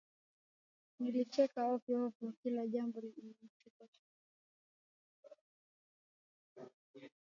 [0.99, 4.03] Nilicheka ovyoovyo Kila jambo lilinichekesha